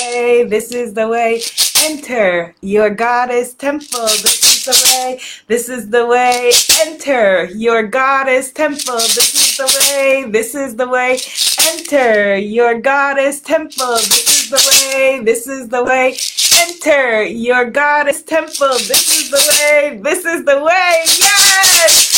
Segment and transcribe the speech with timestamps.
[0.00, 0.44] way.
[0.44, 1.42] This is the way.
[1.84, 4.04] Enter your goddess temple.
[4.04, 5.20] This is the way.
[5.48, 6.52] This is the way.
[6.82, 8.96] Enter your goddess temple.
[8.96, 10.24] This is the way.
[10.30, 11.18] This is the way.
[11.72, 13.96] Enter your goddess temple.
[13.96, 15.20] This is the way.
[15.24, 16.16] This is the way.
[16.62, 18.74] Enter your goddess temple.
[18.90, 20.00] This is the way.
[20.02, 20.94] This is the way.
[21.20, 22.09] Yes!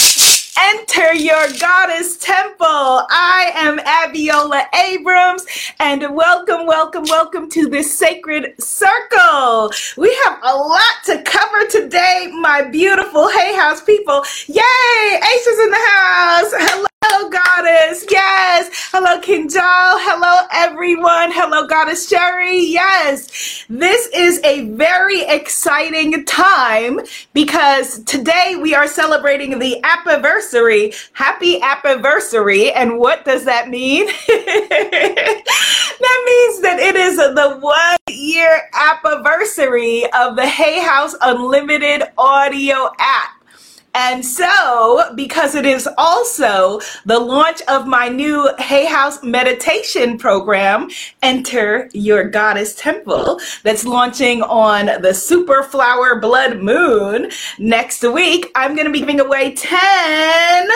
[0.61, 3.07] Enter your goddess temple.
[3.11, 5.47] I am Abiola Abrams,
[5.81, 9.71] and welcome, welcome, welcome to this sacred circle.
[9.97, 14.23] We have a lot to cover today, my beautiful Hay House people.
[14.47, 15.17] Yay!
[15.17, 16.53] Ace is in the house.
[16.55, 16.92] Hello.
[17.23, 18.05] Hello, Goddess.
[18.11, 18.69] Yes.
[18.91, 19.55] Hello, Kinjal.
[19.61, 21.31] Hello, everyone.
[21.31, 22.59] Hello, Goddess Sherry.
[22.59, 23.65] Yes.
[23.69, 26.99] This is a very exciting time
[27.33, 30.93] because today we are celebrating the anniversary.
[31.13, 32.73] Happy anniversary.
[32.73, 34.07] And what does that mean?
[34.27, 35.43] that
[36.27, 43.42] means that it is the one year anniversary of the Hay House Unlimited audio app.
[43.95, 50.89] And so, because it is also the launch of my new Hay House meditation program,
[51.23, 58.75] Enter Your Goddess Temple, that's launching on the Super Flower Blood Moon next week, I'm
[58.75, 60.69] going to be giving away 10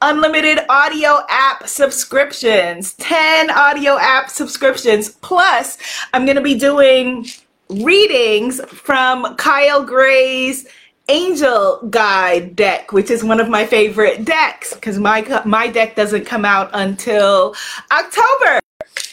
[0.00, 5.10] unlimited audio app subscriptions, 10 audio app subscriptions.
[5.10, 5.76] Plus,
[6.14, 7.26] I'm going to be doing
[7.68, 10.66] readings from Kyle Gray's
[11.08, 16.24] Angel Guide deck, which is one of my favorite decks because my my deck doesn't
[16.24, 17.54] come out until
[17.92, 18.60] October.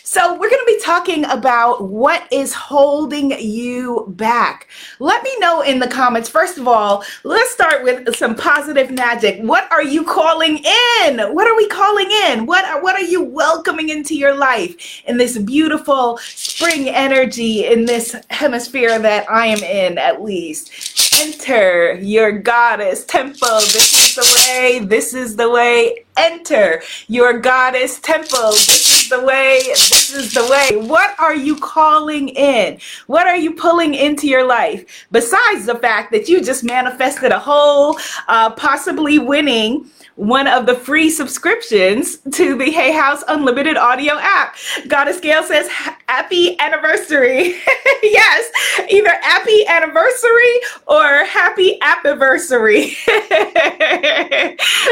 [0.05, 4.67] So, we're going to be talking about what is holding you back.
[5.00, 6.30] Let me know in the comments.
[6.30, 9.41] First of all, let's start with some positive magic.
[9.41, 10.63] What are you calling
[11.00, 11.19] in?
[11.33, 12.45] What are we calling in?
[12.45, 17.85] What are, what are you welcoming into your life in this beautiful spring energy in
[17.85, 21.02] this hemisphere that I am in, at least?
[21.22, 23.59] Enter your goddess temple.
[23.59, 24.80] This is the way.
[24.80, 26.06] This is the way.
[26.18, 28.51] Enter your goddess temple.
[28.51, 29.62] This is the way.
[29.66, 30.78] This is the way.
[30.88, 32.79] What are you calling in?
[33.07, 35.06] What are you pulling into your life?
[35.12, 37.97] Besides the fact that you just manifested a whole,
[38.28, 44.56] uh, possibly winning one of the free subscriptions to the Hay House Unlimited Audio app.
[44.88, 45.68] Goddess Gail says,
[46.07, 47.56] Happy anniversary.
[48.03, 48.52] yes,
[48.90, 52.96] either happy anniversary or happy anniversary.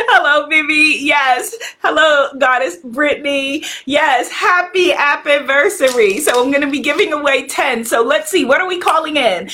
[0.10, 0.98] Hello, Vivi.
[1.06, 1.56] Yes.
[1.84, 3.64] Hello, Goddess Brittany.
[3.86, 6.20] Yes, happy anniversary.
[6.20, 7.86] So I'm going to be giving away 10.
[7.86, 9.50] So let's see, what are we calling in?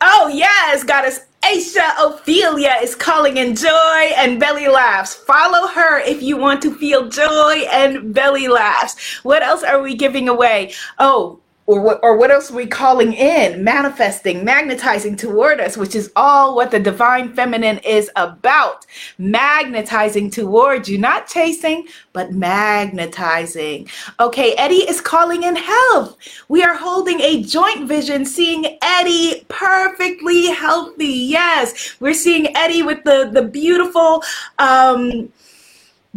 [0.00, 5.14] Oh, yes, Goddess Aisha Ophelia is calling in joy and belly laughs.
[5.14, 9.18] Follow her if you want to feel joy and belly laughs.
[9.22, 10.74] What else are we giving away?
[10.98, 11.40] Oh,
[11.70, 13.62] or what, or what else are we calling in?
[13.62, 18.86] Manifesting, magnetizing toward us, which is all what the divine feminine is about.
[19.18, 23.88] Magnetizing toward you, not chasing, but magnetizing.
[24.18, 26.16] Okay, Eddie is calling in health.
[26.48, 31.06] We are holding a joint vision, seeing Eddie perfectly healthy.
[31.06, 34.24] Yes, we're seeing Eddie with the, the beautiful,
[34.58, 35.32] um,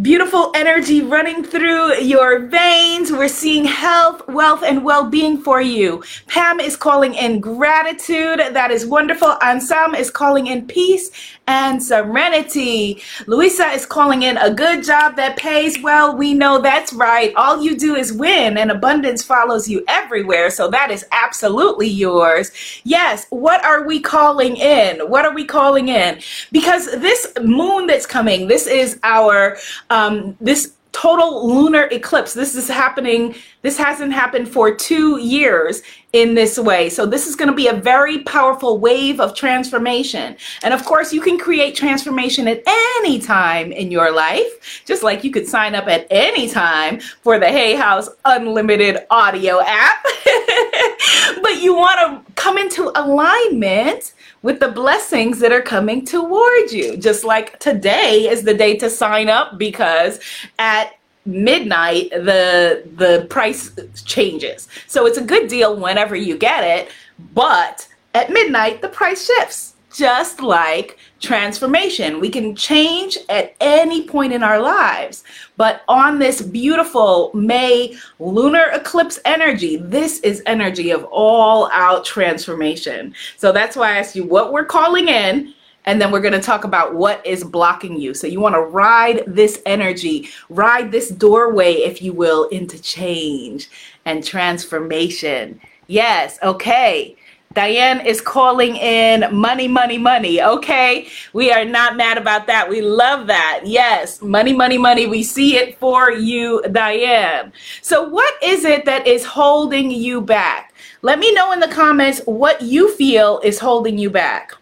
[0.02, 3.12] Beautiful energy running through your veins.
[3.12, 6.04] We're seeing health, wealth, and well being for you.
[6.26, 8.40] Pam is calling in gratitude.
[8.40, 9.38] That is wonderful.
[9.44, 11.12] Ansam is calling in peace
[11.48, 13.02] and serenity.
[13.28, 16.16] Louisa is calling in a good job that pays well.
[16.16, 17.34] We know that's right.
[17.36, 20.50] All you do is win, and abundance follows you everywhere.
[20.50, 22.52] So that is absolutely yours.
[22.84, 23.26] Yes.
[23.30, 25.00] What are we calling in?
[25.09, 26.22] What are we calling in?
[26.52, 29.58] Because this moon that's coming, this is our,
[29.90, 32.34] um, this total lunar eclipse.
[32.34, 35.81] This is happening, this hasn't happened for two years
[36.14, 36.90] in this way.
[36.90, 40.38] So, this is going to be a very powerful wave of transformation.
[40.64, 45.24] And of course, you can create transformation at any time in your life, just like
[45.24, 50.03] you could sign up at any time for the Hay House Unlimited audio app.
[51.42, 56.95] but you want to come into alignment with the blessings that are coming towards you.
[56.97, 60.19] Just like today is the day to sign up because
[60.59, 60.93] at
[61.25, 63.72] midnight the the price
[64.05, 64.67] changes.
[64.87, 66.91] So it's a good deal whenever you get it,
[67.34, 72.19] but at midnight the price shifts just like transformation.
[72.19, 75.23] We can change at any point in our lives.
[75.55, 83.13] But on this beautiful May lunar eclipse energy, this is energy of all out transformation.
[83.37, 85.53] So that's why I asked you what we're calling in.
[85.85, 88.13] And then we're going to talk about what is blocking you.
[88.13, 93.69] So you want to ride this energy, ride this doorway, if you will, into change
[94.05, 97.16] and transformation Yes, okay.
[97.53, 100.41] Diane is calling in money, money, money.
[100.41, 101.08] Okay.
[101.34, 102.67] We are not mad about that.
[102.70, 103.61] We love that.
[103.64, 104.22] Yes.
[104.22, 105.05] Money, money, money.
[105.05, 107.53] We see it for you, Diane.
[107.82, 110.73] So, what is it that is holding you back?
[111.02, 114.53] Let me know in the comments what you feel is holding you back.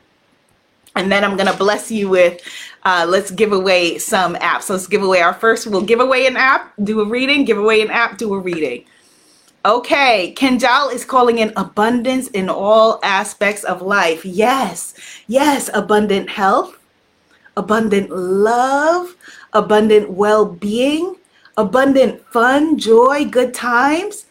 [0.96, 2.42] And then I'm going to bless you with
[2.84, 4.70] uh, let's give away some apps.
[4.70, 5.68] Let's give away our first.
[5.68, 8.86] We'll give away an app, do a reading, give away an app, do a reading.
[9.64, 14.26] Okay, Kendall is calling in abundance in all aspects of life.
[14.26, 14.96] Yes,
[15.28, 16.80] yes, abundant health,
[17.56, 19.16] abundant love,
[19.54, 21.16] abundant well being,
[21.58, 24.26] abundant fun, joy, good times,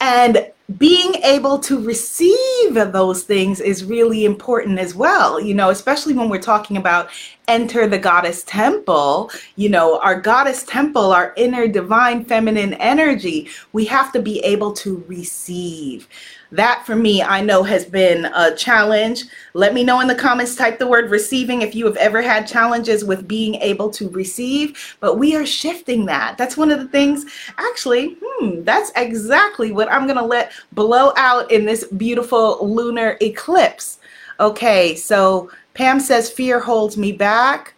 [0.00, 6.14] and being able to receive those things is really important as well you know especially
[6.14, 7.10] when we're talking about
[7.48, 13.84] enter the goddess temple you know our goddess temple our inner divine feminine energy we
[13.84, 16.08] have to be able to receive
[16.54, 19.24] that for me, I know has been a challenge.
[19.54, 22.46] Let me know in the comments, type the word receiving if you have ever had
[22.46, 24.96] challenges with being able to receive.
[25.00, 26.38] But we are shifting that.
[26.38, 27.26] That's one of the things,
[27.58, 33.16] actually, hmm, that's exactly what I'm going to let blow out in this beautiful lunar
[33.20, 33.98] eclipse.
[34.38, 37.74] Okay, so Pam says, fear holds me back.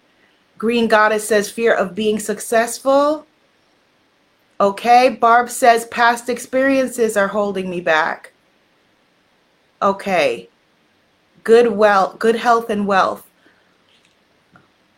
[0.58, 3.26] Green Goddess says, fear of being successful.
[4.60, 8.32] Okay, Barb says, past experiences are holding me back.
[9.82, 10.48] Okay.
[11.44, 13.26] Good well, good health and wealth.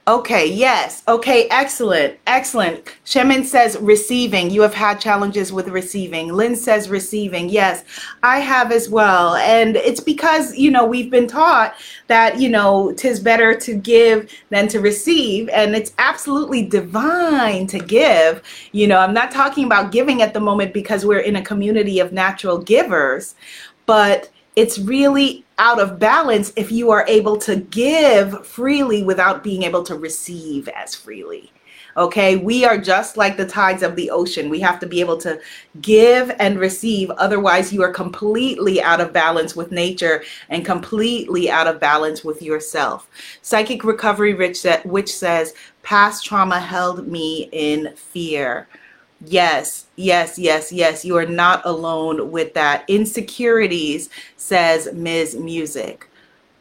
[0.08, 1.02] Okay, yes.
[1.06, 2.18] Okay, excellent.
[2.26, 2.82] Excellent.
[3.04, 4.50] Shemin says receiving.
[4.50, 6.32] You have had challenges with receiving.
[6.32, 7.50] Lynn says receiving.
[7.50, 7.84] Yes,
[8.22, 9.34] I have as well.
[9.34, 11.74] And it's because, you know, we've been taught
[12.06, 15.50] that, you know, tis better to give than to receive.
[15.50, 18.42] And it's absolutely divine to give.
[18.72, 22.00] You know, I'm not talking about giving at the moment because we're in a community
[22.00, 23.34] of natural givers,
[23.84, 29.62] but it's really out of balance if you are able to give freely without being
[29.62, 31.52] able to receive as freely.
[31.96, 34.50] Okay, we are just like the tides of the ocean.
[34.50, 35.40] We have to be able to
[35.80, 37.08] give and receive.
[37.12, 42.42] Otherwise, you are completely out of balance with nature and completely out of balance with
[42.42, 43.08] yourself.
[43.42, 45.54] Psychic Recovery which says,
[45.84, 48.66] Past trauma held me in fear.
[49.24, 51.04] Yes, yes, yes, yes.
[51.04, 52.84] You are not alone with that.
[52.88, 55.34] Insecurities, says Ms.
[55.36, 56.08] Music.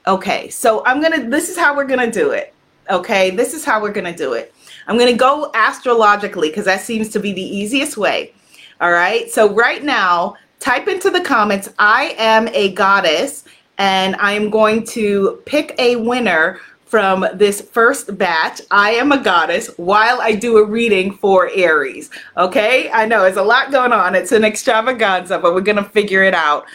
[0.08, 2.54] Okay, so I'm gonna, this is how we're gonna do it.
[2.90, 4.54] Okay, this is how we're gonna do it.
[4.88, 8.34] I'm gonna go astrologically because that seems to be the easiest way.
[8.82, 13.44] All right, so right now, type into the comments, I am a goddess,
[13.78, 19.22] and I am going to pick a winner from this first batch, I am a
[19.22, 22.10] goddess, while I do a reading for Aries.
[22.38, 24.16] Okay, I know it's a lot going on.
[24.16, 26.66] It's an extravaganza, but we're going to figure it out.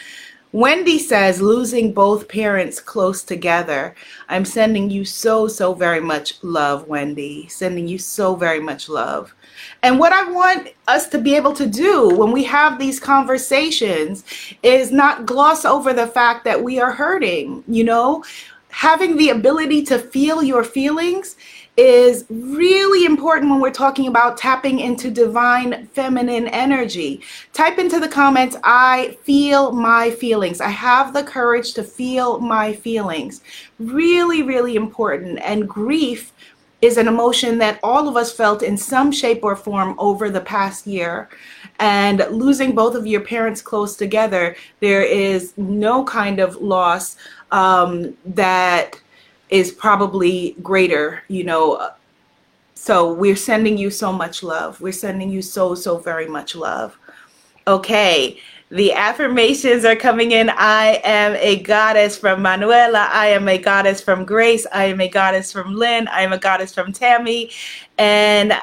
[0.52, 3.94] Wendy says, losing both parents close together.
[4.28, 7.48] I'm sending you so, so very much love, Wendy.
[7.48, 9.34] Sending you so very much love.
[9.82, 14.24] And what I want us to be able to do when we have these conversations
[14.62, 17.64] is not gloss over the fact that we are hurting.
[17.66, 18.22] You know,
[18.72, 21.36] having the ability to feel your feelings
[21.76, 27.22] is really important when we're talking about tapping into divine feminine energy.
[27.52, 30.60] Type into the comments, I feel my feelings.
[30.60, 33.42] I have the courage to feel my feelings.
[33.78, 35.38] Really, really important.
[35.40, 36.32] And grief
[36.82, 40.40] is an emotion that all of us felt in some shape or form over the
[40.40, 41.28] past year.
[41.78, 47.16] And losing both of your parents close together, there is no kind of loss
[47.52, 49.00] um, that
[49.50, 51.90] is probably greater, you know.
[52.74, 54.80] So we're sending you so much love.
[54.80, 56.98] We're sending you so, so very much love.
[57.68, 58.40] Okay.
[58.70, 60.50] The affirmations are coming in.
[60.50, 63.08] I am a goddess from Manuela.
[63.12, 64.66] I am a goddess from Grace.
[64.72, 66.08] I am a goddess from Lynn.
[66.08, 67.50] I am a goddess from Tammy.
[67.98, 68.54] And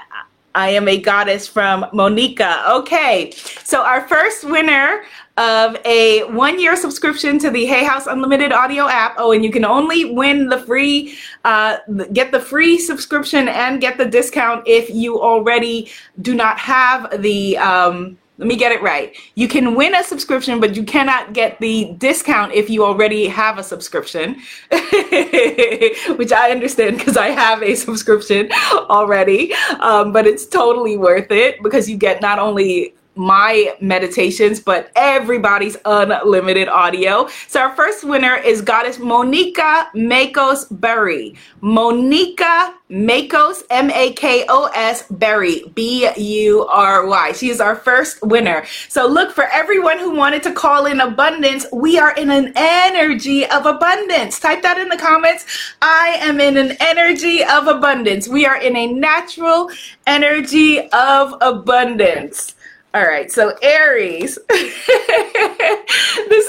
[0.56, 2.64] I am a goddess from Monica.
[2.70, 3.32] Okay,
[3.64, 5.04] so our first winner
[5.40, 9.16] of a one year subscription to the Hay House Unlimited audio app.
[9.18, 11.78] Oh, and you can only win the free, uh,
[12.12, 15.90] get the free subscription and get the discount if you already
[16.22, 17.58] do not have the.
[17.58, 19.18] Um, let me get it right.
[19.36, 23.58] You can win a subscription, but you cannot get the discount if you already have
[23.58, 24.36] a subscription,
[24.72, 28.50] which I understand because I have a subscription
[28.90, 29.54] already.
[29.82, 35.76] Um, but it's totally worth it because you get not only my meditations, but everybody's
[35.86, 37.28] unlimited audio.
[37.48, 41.36] So our first winner is Goddess Monica Makos Bury.
[41.62, 47.32] Monica Makos, M A K O S Bury, B U R Y.
[47.34, 48.66] She is our first winner.
[48.88, 51.66] So look for everyone who wanted to call in abundance.
[51.74, 54.40] We are in an energy of abundance.
[54.40, 55.46] Type that in the comments.
[55.82, 58.28] I am in an energy of abundance.
[58.28, 59.70] We are in a natural
[60.08, 62.56] energy of abundance.
[62.92, 64.90] All right, so Aries, this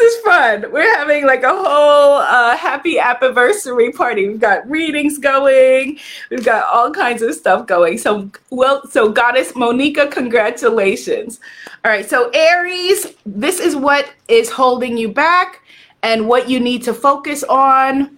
[0.00, 0.72] is fun.
[0.72, 4.26] We're having like a whole uh, happy anniversary party.
[4.26, 5.98] We've got readings going.
[6.30, 7.98] We've got all kinds of stuff going.
[7.98, 11.40] So, well, so Goddess Monica, congratulations.
[11.84, 15.60] All right, so Aries, this is what is holding you back
[16.02, 18.16] and what you need to focus on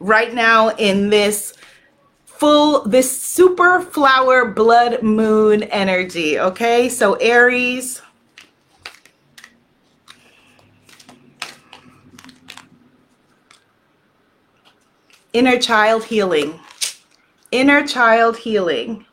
[0.00, 1.54] right now in this
[2.44, 6.90] full this super flower blood moon energy okay?
[6.90, 8.02] So aries
[15.32, 16.60] inner child healing
[17.50, 19.06] inner child healing.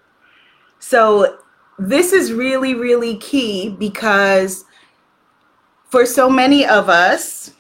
[0.80, 1.38] So
[1.80, 4.66] this is really really key because
[5.90, 7.54] for so many of us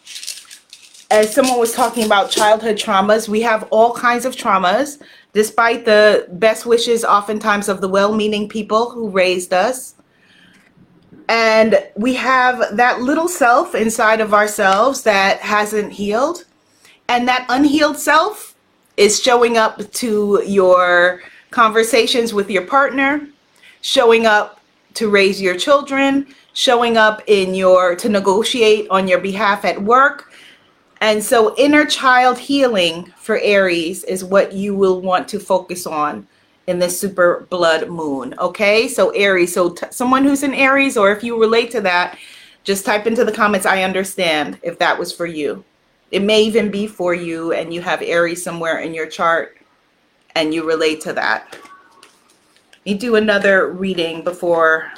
[1.11, 5.01] as someone was talking about childhood traumas we have all kinds of traumas
[5.33, 9.95] despite the best wishes oftentimes of the well-meaning people who raised us.
[11.29, 16.45] And we have that little self inside of ourselves that hasn't healed.
[17.07, 18.55] And that unhealed self
[18.97, 21.21] is showing up to your
[21.51, 23.27] conversations with your partner
[23.81, 24.61] showing up
[24.93, 30.30] to raise your children showing up in your to negotiate on your behalf at work
[31.01, 36.27] and so, inner child healing for Aries is what you will want to focus on
[36.67, 38.35] in this super blood moon.
[38.39, 42.17] Okay, so Aries, so t- someone who's in Aries, or if you relate to that,
[42.63, 45.63] just type into the comments, I understand if that was for you.
[46.11, 49.57] It may even be for you, and you have Aries somewhere in your chart
[50.35, 51.57] and you relate to that.
[52.73, 54.91] Let me do another reading before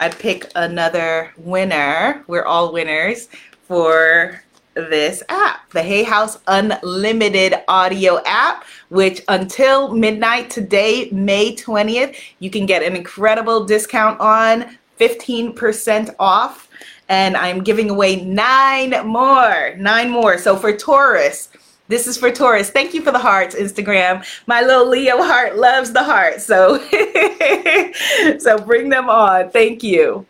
[0.00, 2.24] I pick another winner.
[2.26, 3.28] We're all winners
[3.62, 4.42] for
[4.76, 12.50] this app, the Hay House Unlimited Audio app, which until midnight today, May 20th, you
[12.50, 16.68] can get an incredible discount on 15% off.
[17.08, 20.38] And I'm giving away nine more, nine more.
[20.38, 21.50] So for Taurus,
[21.88, 22.70] this is for Taurus.
[22.70, 24.26] Thank you for the hearts, Instagram.
[24.46, 26.40] My little Leo heart loves the heart.
[26.40, 26.78] So,
[28.38, 29.50] so bring them on.
[29.50, 30.26] Thank you.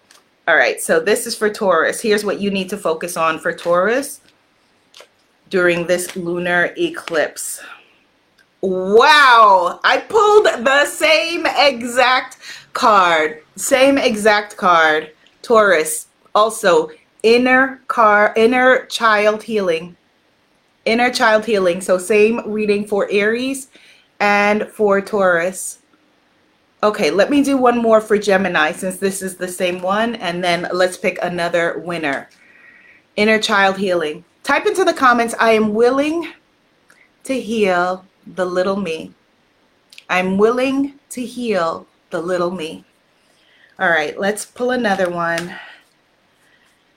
[0.49, 2.01] All right, so this is for Taurus.
[2.01, 4.21] Here's what you need to focus on for Taurus
[5.51, 7.61] during this lunar eclipse.
[8.61, 12.39] Wow, I pulled the same exact
[12.73, 15.13] card, same exact card.
[15.43, 16.91] Taurus, also
[17.23, 19.97] inner car, inner child healing,
[20.85, 21.81] inner child healing.
[21.81, 23.69] So same reading for Aries
[24.19, 25.79] and for Taurus.
[26.83, 30.43] Okay, let me do one more for Gemini since this is the same one, and
[30.43, 32.29] then let's pick another winner.
[33.17, 34.25] Inner child healing.
[34.47, 36.33] Type into the comments, I am willing
[37.25, 39.13] to heal the little me.
[40.09, 42.85] I'm willing to heal the little me.
[43.81, 45.53] All right, let's pull another one.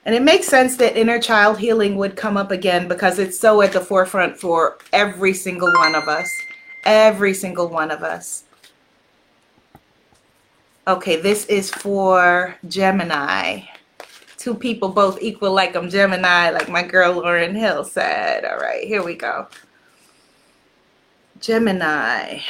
[0.04, 3.62] And it makes sense that inner child healing would come up again because it's so
[3.62, 6.30] at the forefront for every single one of us.
[6.84, 8.44] Every single one of us.
[10.86, 13.62] Okay, this is for Gemini
[14.40, 18.46] two people both equal like I'm Gemini, like my girl Lauryn Hill said.
[18.46, 19.46] All right, here we go.
[21.40, 22.40] Gemini.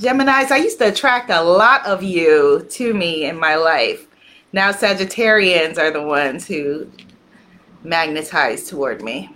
[0.00, 4.06] Geminis, I used to attract a lot of you to me in my life.
[4.54, 6.90] Now Sagittarians are the ones who
[7.84, 9.28] magnetize toward me.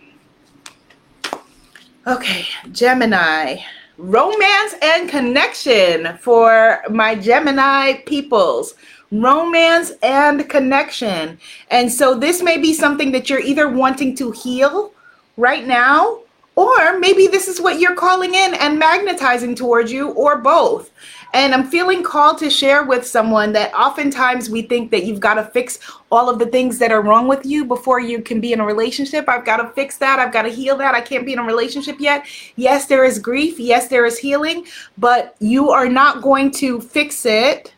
[2.07, 3.59] Okay, Gemini.
[3.99, 8.75] Romance and connection for my Gemini peoples
[9.11, 11.39] romance and connection.
[11.71, 14.93] And so this may be something that you're either wanting to heal
[15.37, 16.21] right now,
[16.57, 20.91] or maybe this is what you're calling in and magnetizing towards you, or both.
[21.33, 25.35] And I'm feeling called to share with someone that oftentimes we think that you've got
[25.35, 25.81] to fix
[26.13, 28.65] all of the things that are wrong with you before you can be in a
[28.65, 29.29] relationship.
[29.29, 30.21] I've got to fix that.
[30.21, 30.95] I've got to heal that.
[30.95, 32.25] I can't be in a relationship yet.
[32.55, 33.59] Yes, there is grief.
[33.59, 34.65] Yes, there is healing,
[34.97, 37.74] but you are not going to fix it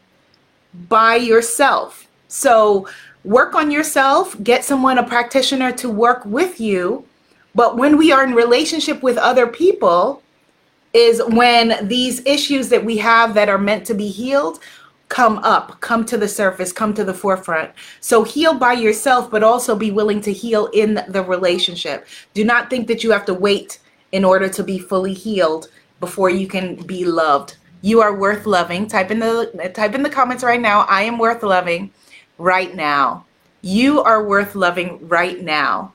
[0.88, 2.09] by yourself.
[2.28, 2.88] So
[3.25, 7.04] work on yourself, get someone, a practitioner to work with you.
[7.54, 10.23] But when we are in relationship with other people,
[10.97, 14.61] is when these issues that we have that are meant to be healed
[15.09, 17.71] come up, come to the surface, come to the forefront.
[18.00, 22.06] So heal by yourself, but also be willing to heal in the relationship.
[22.35, 23.78] Do not think that you have to wait
[24.12, 25.68] in order to be fully healed
[26.00, 27.56] before you can be loved.
[27.87, 28.88] You are worth loving.
[28.88, 30.81] Type in the type in the comments right now.
[30.88, 31.93] I am worth loving
[32.37, 33.25] right now.
[33.62, 35.93] You are worth loving right now.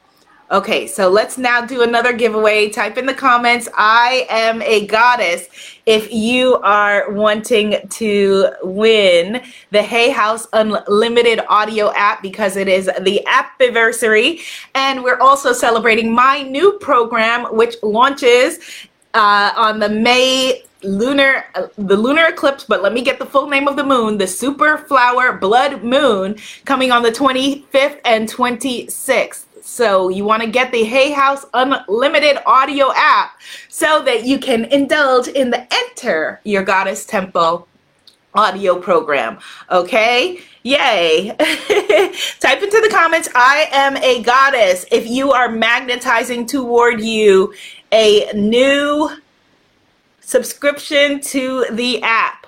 [0.51, 2.69] Okay, so let's now do another giveaway.
[2.69, 5.49] Type in the comments, I am a goddess,
[5.85, 12.89] if you are wanting to win the Hay House Unlimited audio app because it is
[13.01, 14.39] the anniversary.
[14.75, 18.59] And we're also celebrating my new program, which launches
[19.13, 23.47] uh, on the May lunar uh, the lunar eclipse but let me get the full
[23.47, 26.35] name of the moon the super flower blood moon
[26.65, 32.39] coming on the 25th and 26th so you want to get the Hay House Unlimited
[32.45, 37.67] audio app so that you can indulge in the Enter Your Goddess Temple
[38.33, 39.39] audio program.
[39.69, 40.41] Okay?
[40.63, 41.29] Yay.
[42.39, 44.85] Type into the comments, I am a goddess.
[44.91, 47.53] If you are magnetizing toward you
[47.91, 49.09] a new
[50.31, 52.47] subscription to the app.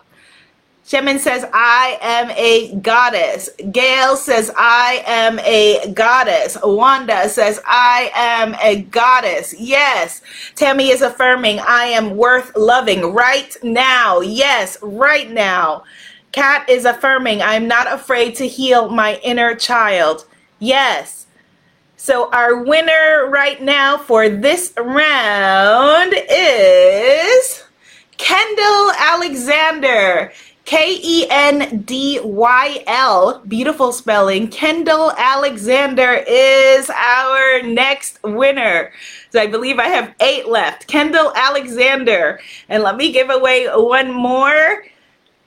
[0.86, 3.50] Shemin says, I am a goddess.
[3.72, 6.58] Gail says, I am a goddess.
[6.64, 9.54] Wanda says, I am a goddess.
[9.58, 10.22] Yes.
[10.56, 14.22] Tammy is affirming, I am worth loving right now.
[14.22, 15.84] Yes, right now.
[16.32, 20.26] Kat is affirming, I'm not afraid to heal my inner child.
[20.60, 21.28] Yes.
[21.96, 27.63] So our winner right now for this round is
[28.24, 30.32] Kendyl Alexander.
[30.64, 34.48] K E N D Y L, beautiful spelling.
[34.48, 38.94] Kendyl Alexander is our next winner.
[39.30, 40.88] So I believe I have eight left.
[40.88, 42.40] Kendyl Alexander.
[42.70, 44.86] And let me give away one more.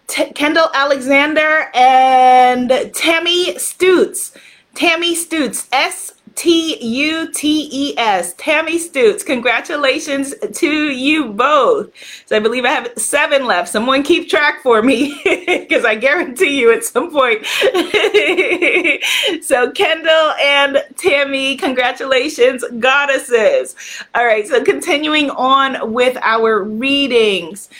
[0.06, 4.36] T- Kendyl Alexander and Tammy Stutes.
[4.74, 9.24] Tammy Stutes, S T U T E S, Tammy Stutes.
[9.24, 11.90] Congratulations to you both.
[12.26, 13.70] So I believe I have seven left.
[13.70, 17.46] Someone keep track for me because I guarantee you at some point.
[19.42, 23.74] so Kendyl and Tammy, congratulations, goddesses.
[24.14, 27.70] All right, so continuing on with our readings.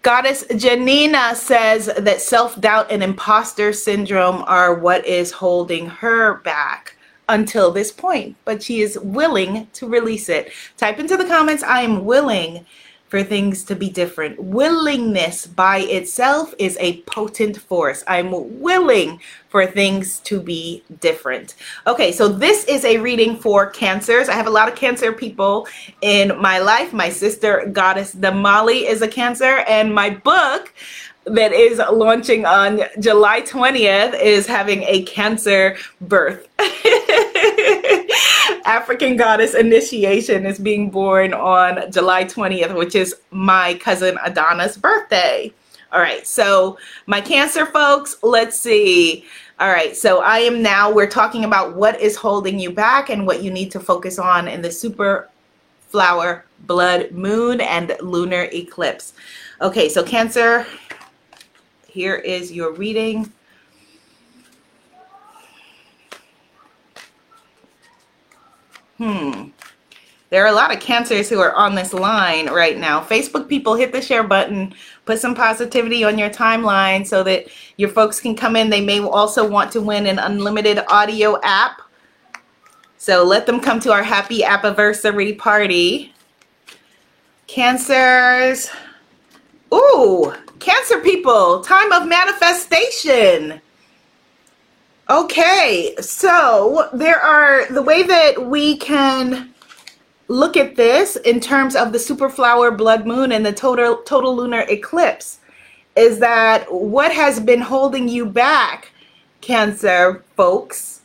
[0.00, 6.91] Goddess Janina says that self doubt and imposter syndrome are what is holding her back
[7.28, 10.52] until this point, but she is willing to release it.
[10.76, 12.66] Type into the comments, I am willing
[13.12, 14.42] for things to be different.
[14.42, 18.02] Willingness by itself is a potent force.
[18.08, 21.56] I'm willing for things to be different.
[21.86, 24.30] Okay, so this is a reading for cancers.
[24.30, 25.68] I have a lot of cancer people
[26.00, 26.94] in my life.
[26.94, 30.72] My sister, Goddess Damali, is a cancer, and my book
[31.26, 36.48] that is launching on July 20th is having a cancer birth.
[38.64, 45.52] African goddess initiation is being born on July 20th, which is my cousin Adana's birthday.
[45.92, 49.26] All right, so my cancer folks, let's see.
[49.60, 53.26] All right, so I am now, we're talking about what is holding you back and
[53.26, 55.28] what you need to focus on in the super
[55.88, 59.12] flower blood moon and lunar eclipse.
[59.60, 60.66] Okay, so Cancer,
[61.86, 63.30] here is your reading.
[69.02, 69.48] Hmm.
[70.30, 73.02] There are a lot of cancers who are on this line right now.
[73.02, 74.74] Facebook people, hit the share button,
[75.06, 78.70] put some positivity on your timeline so that your folks can come in.
[78.70, 81.82] They may also want to win an unlimited audio app.
[82.96, 86.14] So let them come to our happy anniversary party.
[87.48, 88.70] Cancers.
[89.74, 93.60] Ooh, Cancer people, time of manifestation.
[95.10, 99.52] Okay, so there are the way that we can
[100.28, 104.64] look at this in terms of the superflower blood moon and the total total lunar
[104.68, 105.40] eclipse
[105.96, 108.92] is that what has been holding you back,
[109.40, 111.02] Cancer folks,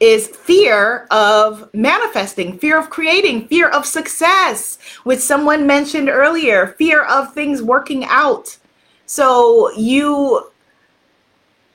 [0.00, 7.02] is fear of manifesting, fear of creating, fear of success, which someone mentioned earlier, fear
[7.04, 8.56] of things working out.
[9.06, 10.50] So you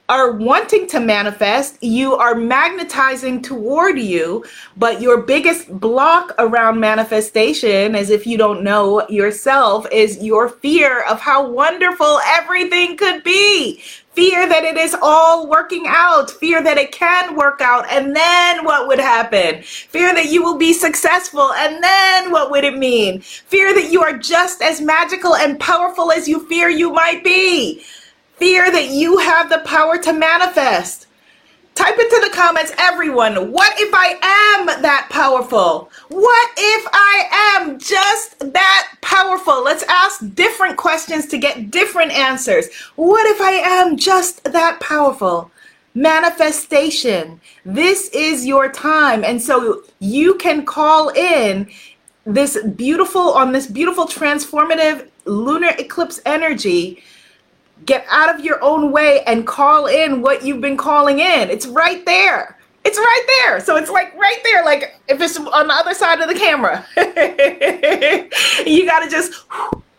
[0.10, 4.44] are wanting to manifest, you are magnetizing toward you,
[4.76, 11.04] but your biggest block around manifestation, as if you don't know yourself, is your fear
[11.04, 13.80] of how wonderful everything could be.
[14.14, 18.66] Fear that it is all working out, fear that it can work out, and then
[18.66, 19.62] what would happen?
[19.62, 23.22] Fear that you will be successful, and then what would it mean?
[23.22, 27.84] Fear that you are just as magical and powerful as you fear you might be
[28.40, 31.08] Fear that you have the power to manifest.
[31.76, 33.52] Type into the comments, everyone.
[33.52, 35.92] What if I am that powerful?
[36.08, 39.62] What if I am just that powerful?
[39.64, 42.74] Let's ask different questions to get different answers.
[42.96, 45.52] What if I am just that powerful?
[45.94, 47.42] Manifestation.
[47.66, 49.26] This is your time.
[49.26, 51.70] And so you can call in
[52.26, 57.04] this beautiful, on this beautiful transformative lunar eclipse energy
[57.86, 61.50] Get out of your own way and call in what you've been calling in.
[61.50, 62.58] It's right there.
[62.86, 63.60] It's right there.
[63.60, 66.86] So it's like right there, like if it's on the other side of the camera.
[68.66, 69.34] you got to just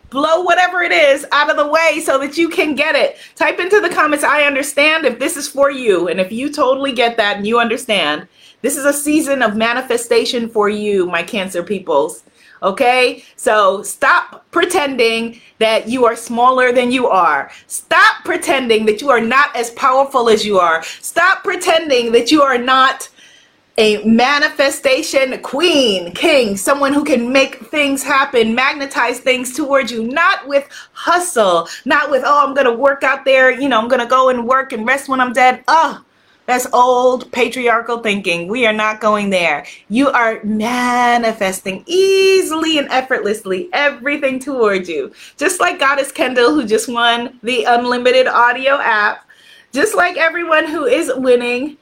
[0.09, 3.17] blow whatever it is out of the way so that you can get it.
[3.35, 6.07] Type into the comments, I understand if this is for you.
[6.09, 8.27] And if you totally get that and you understand,
[8.61, 12.23] this is a season of manifestation for you, my Cancer peoples.
[12.63, 13.23] Okay?
[13.35, 17.51] So stop pretending that you are smaller than you are.
[17.67, 20.83] Stop pretending that you are not as powerful as you are.
[20.83, 23.09] Stop pretending that you are not
[23.77, 30.45] a manifestation queen, king, someone who can make things happen, magnetize things towards you, not
[30.47, 34.01] with hustle, not with, oh, I'm going to work out there, you know, I'm going
[34.01, 35.63] to go and work and rest when I'm dead.
[35.67, 36.03] Oh,
[36.51, 38.49] that's old patriarchal thinking.
[38.49, 39.65] We are not going there.
[39.87, 45.13] You are manifesting easily and effortlessly everything towards you.
[45.37, 49.25] Just like Goddess Kendyl, who just won the Unlimited Audio app,
[49.71, 51.77] just like everyone who is winning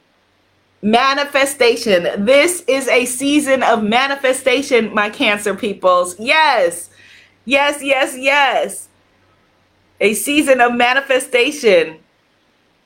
[0.82, 2.24] manifestation.
[2.24, 6.16] This is a season of manifestation, my Cancer peoples.
[6.20, 6.90] Yes,
[7.44, 8.88] yes, yes, yes.
[10.00, 11.98] A season of manifestation.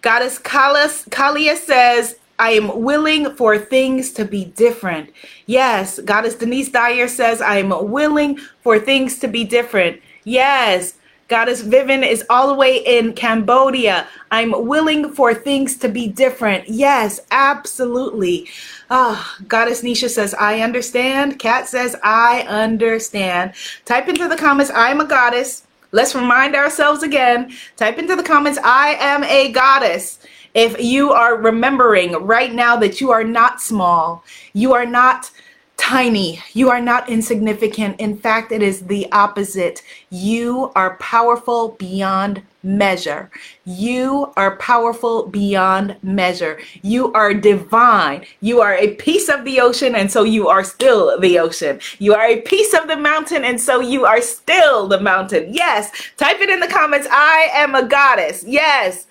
[0.05, 5.11] Goddess Kalia says, I am willing for things to be different.
[5.47, 10.03] Yes, Goddess Denise Dyer says, I am willing for things to be different.
[10.25, 10.93] Yes,
[11.29, 14.07] Goddess Vivian is all the way in Cambodia.
[14.31, 16.69] I'm willing for things to be different.
[16.69, 18.47] Yes, absolutely.
[18.91, 21.39] Oh, Goddess Nisha says, I understand.
[21.39, 23.55] Kat says, I understand.
[23.87, 25.64] Type into the comments, I'm a goddess.
[25.95, 27.53] Let's remind ourselves again.
[27.77, 30.19] Type into the comments, I am a goddess.
[30.53, 35.31] If you are remembering right now that you are not small, you are not
[35.77, 38.01] tiny, you are not insignificant.
[38.01, 39.85] In fact, it is the opposite.
[40.11, 43.31] You are powerful beyond measure.
[43.65, 46.59] You are powerful beyond measure.
[46.83, 48.25] You are divine.
[48.41, 51.81] You are a piece of the ocean, and so you are still the ocean.
[51.99, 55.53] You are a piece of the mountain, and so you are still the mountain.
[55.53, 55.91] Yes.
[56.17, 57.07] Type it in the comments.
[57.11, 58.45] I am a goddess.
[58.47, 59.07] Yes.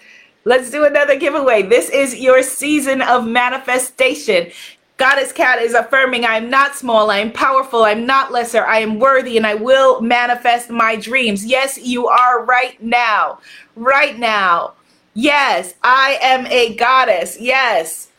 [0.46, 1.64] Let's do another giveaway.
[1.64, 4.52] This is your season of manifestation.
[4.98, 8.80] Goddess Cat is affirming I am not small, I am powerful, I'm not lesser, I
[8.80, 11.46] am worthy, and I will manifest my dreams.
[11.46, 13.40] Yes, you are right now.
[13.76, 14.74] Right now.
[15.16, 17.38] Yes, I am a goddess.
[17.40, 18.10] Yes.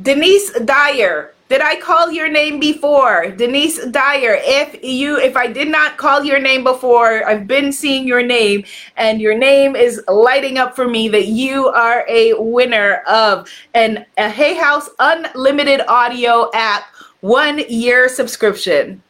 [0.00, 3.30] Denise Dyer, did I call your name before?
[3.30, 8.08] Denise Dyer, if you if I did not call your name before, I've been seeing
[8.08, 8.64] your name
[8.96, 14.04] and your name is lighting up for me that you are a winner of an
[14.18, 16.86] a Hay House Unlimited Audio app
[17.20, 19.00] one year subscription.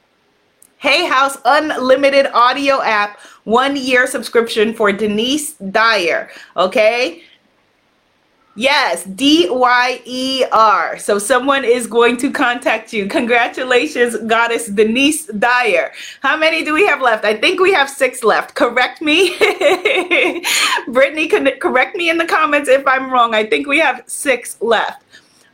[0.77, 6.31] Hay House Unlimited Audio app one year subscription for Denise Dyer.
[6.59, 7.23] Okay.
[8.57, 10.97] Yes, D Y E R.
[10.99, 13.09] So someone is going to contact you.
[13.09, 15.93] Congratulations, Goddess Denise Dyer.
[16.21, 17.25] How many do we have left?
[17.25, 18.55] I think we have six left.
[18.55, 19.37] Correct me.
[20.89, 23.35] Brittany, correct me in the comments if I'm wrong.
[23.35, 25.03] I think we have six left.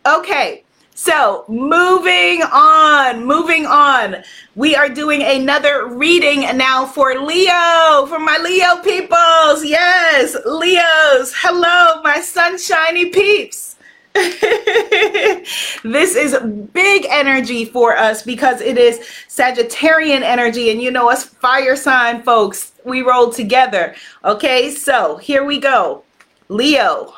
[0.04, 0.64] Okay.
[1.02, 4.16] So, moving on, moving on.
[4.54, 9.64] We are doing another reading now for Leo, for my Leo peoples.
[9.64, 11.32] Yes, Leos.
[11.34, 13.76] Hello, my sunshiny peeps.
[14.14, 16.36] this is
[16.74, 22.22] big energy for us because it is Sagittarian energy, and you know us fire sign
[22.22, 23.94] folks, we roll together.
[24.22, 26.04] Okay, so here we go.
[26.50, 27.14] Leo,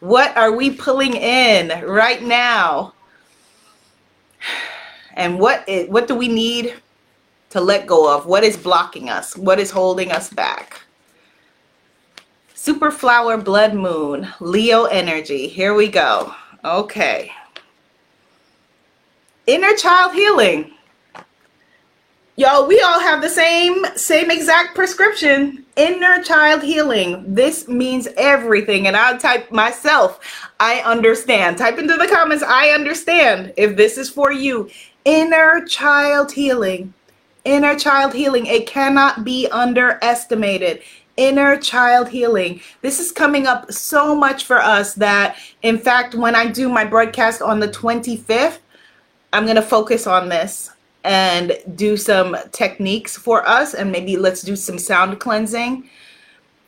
[0.00, 2.94] what are we pulling in right now?
[5.14, 6.74] And what is, what do we need
[7.50, 8.26] to let go of?
[8.26, 9.36] What is blocking us?
[9.36, 10.80] What is holding us back?
[12.54, 15.48] Super flower blood moon, Leo energy.
[15.48, 16.34] Here we go.
[16.64, 17.32] Okay.
[19.46, 20.72] Inner child healing.
[22.38, 25.66] Y'all, we all have the same same exact prescription.
[25.74, 27.34] Inner child healing.
[27.34, 28.86] This means everything.
[28.86, 30.20] And I'll type myself.
[30.60, 31.58] I understand.
[31.58, 32.44] Type into the comments.
[32.44, 34.70] I understand if this is for you.
[35.04, 36.94] Inner child healing.
[37.44, 38.46] Inner child healing.
[38.46, 40.82] It cannot be underestimated.
[41.16, 42.60] inner child healing.
[42.82, 46.84] This is coming up so much for us that, in fact, when I do my
[46.84, 48.58] broadcast on the 25th,
[49.32, 50.70] I'm going to focus on this
[51.04, 55.88] and do some techniques for us and maybe let's do some sound cleansing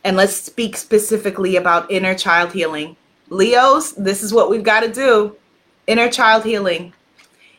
[0.05, 2.97] and let's speak specifically about inner child healing.
[3.29, 5.37] Leos, this is what we've got to do
[5.87, 6.93] inner child healing.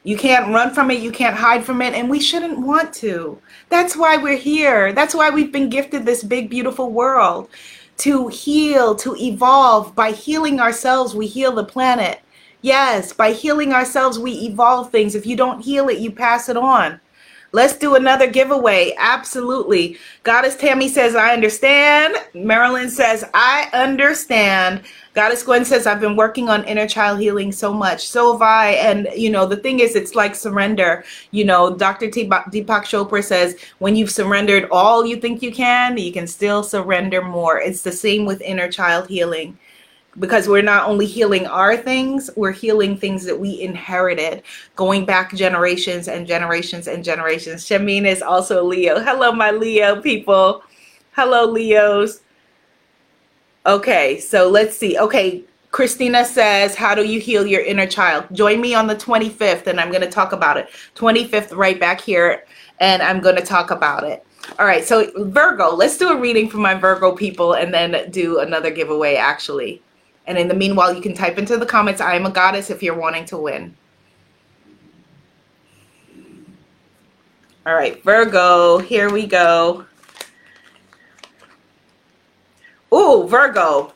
[0.03, 3.39] You can't run from it, you can't hide from it, and we shouldn't want to.
[3.69, 4.93] That's why we're here.
[4.93, 7.49] That's why we've been gifted this big, beautiful world
[7.97, 9.93] to heal, to evolve.
[9.93, 12.21] By healing ourselves, we heal the planet.
[12.61, 15.15] Yes, by healing ourselves, we evolve things.
[15.15, 16.99] If you don't heal it, you pass it on.
[17.53, 18.95] Let's do another giveaway.
[18.97, 19.97] Absolutely.
[20.23, 22.15] Goddess Tammy says, I understand.
[22.33, 24.83] Marilyn says, I understand.
[25.15, 28.07] Goddess Gwen says, I've been working on inner child healing so much.
[28.07, 28.69] So have I.
[28.75, 31.03] And, you know, the thing is, it's like surrender.
[31.31, 32.07] You know, Dr.
[32.07, 37.21] Deepak Chopra says, when you've surrendered all you think you can, you can still surrender
[37.21, 37.59] more.
[37.59, 39.57] It's the same with inner child healing
[40.19, 44.43] because we're not only healing our things, we're healing things that we inherited
[44.75, 47.65] going back generations and generations and generations.
[47.65, 48.99] Shamin is also Leo.
[48.99, 50.63] Hello, my Leo people.
[51.13, 52.21] Hello, Leos.
[53.65, 54.97] Okay, so let's see.
[54.97, 58.25] Okay, Christina says, How do you heal your inner child?
[58.33, 60.69] Join me on the 25th, and I'm going to talk about it.
[60.95, 62.45] 25th, right back here,
[62.79, 64.25] and I'm going to talk about it.
[64.59, 68.39] All right, so Virgo, let's do a reading for my Virgo people and then do
[68.39, 69.81] another giveaway, actually.
[70.27, 72.83] And in the meanwhile, you can type into the comments, I am a goddess if
[72.83, 73.75] you're wanting to win.
[77.65, 79.85] All right, Virgo, here we go.
[82.93, 83.93] Ooh, Virgo,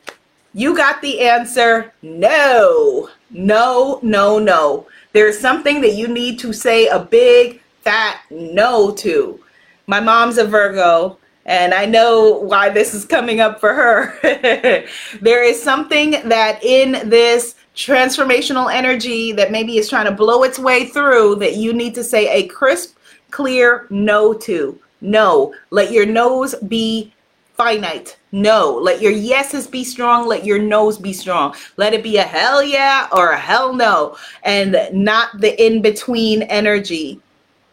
[0.54, 3.10] you got the answer no.
[3.30, 4.86] No, no, no.
[5.12, 9.40] There's something that you need to say a big fat no to.
[9.86, 14.18] My mom's a Virgo and I know why this is coming up for her.
[15.20, 20.58] there is something that in this transformational energy that maybe is trying to blow its
[20.58, 22.96] way through that you need to say a crisp,
[23.30, 24.78] clear no to.
[25.00, 25.54] No.
[25.70, 27.12] Let your no's be
[27.54, 28.16] finite.
[28.32, 28.74] No.
[28.74, 30.26] Let your yeses be strong.
[30.26, 31.54] Let your no's be strong.
[31.76, 36.42] Let it be a hell yeah or a hell no and not the in between
[36.42, 37.20] energy.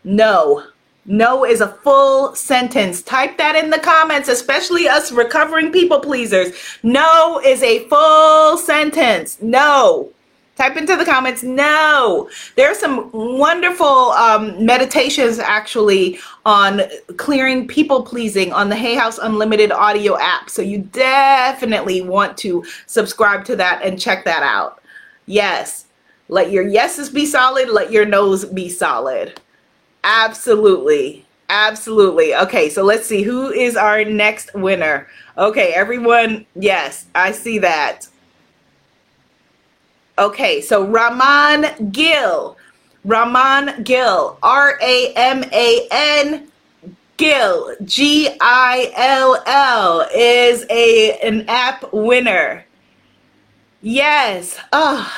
[0.03, 0.63] No.
[1.05, 3.01] No is a full sentence.
[3.01, 6.53] Type that in the comments, especially us recovering people pleasers.
[6.81, 9.41] No is a full sentence.
[9.41, 10.11] No.
[10.55, 12.29] Type into the comments, no.
[12.55, 16.83] There are some wonderful um, meditations actually on
[17.17, 20.51] clearing people pleasing on the Hay House Unlimited audio app.
[20.51, 24.79] So you definitely want to subscribe to that and check that out.
[25.25, 25.85] Yes.
[26.29, 29.41] Let your yeses be solid, let your no's be solid.
[30.03, 31.25] Absolutely.
[31.49, 32.35] Absolutely.
[32.35, 35.07] Okay, so let's see who is our next winner.
[35.37, 38.07] Okay, everyone, yes, I see that.
[40.17, 42.57] Okay, so Raman Gill.
[43.03, 44.37] Raman Gill.
[44.43, 46.47] R A M A N
[47.17, 47.75] Gill.
[47.83, 52.65] G I L L is a an app winner.
[53.81, 54.57] Yes.
[54.71, 55.11] Oh.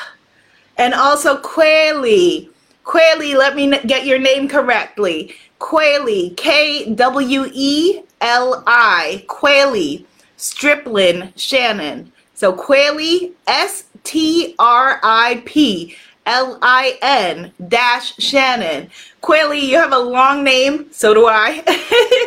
[0.78, 2.50] And also Kweli.
[2.86, 5.36] Kweli, let me get your name correctly.
[5.60, 10.06] Kweli, K W E L I, Kweli,
[10.38, 12.12] Striplin Shannon.
[12.36, 15.96] So Kweli, S T R I P
[16.26, 18.90] L I N dash Shannon.
[19.22, 21.64] Kweli, you have a long name, so do I.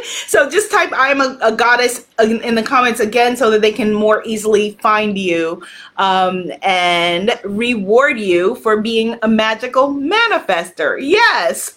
[0.26, 3.70] so just type I am a, a, goddess in the comments again so that they
[3.70, 5.62] can more easily find you
[5.96, 10.98] um, and reward you for being a magical manifester.
[11.00, 11.76] Yes.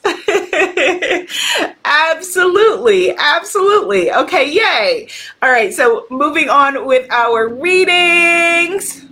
[1.86, 3.16] absolutely.
[3.16, 4.12] Absolutely.
[4.12, 5.08] Okay, yay.
[5.44, 9.06] All right, so moving on with our readings.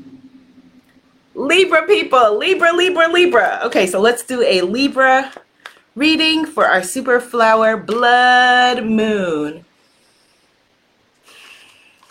[1.39, 3.61] Libra people, Libra, Libra, Libra.
[3.63, 5.31] Okay, so let's do a Libra
[5.95, 9.63] reading for our super flower blood moon.